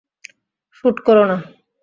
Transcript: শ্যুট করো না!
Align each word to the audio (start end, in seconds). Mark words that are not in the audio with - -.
শ্যুট 0.75 0.97
করো 1.05 1.23
না! 1.25 1.37